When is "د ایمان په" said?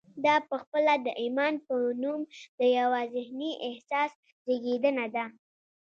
1.05-1.75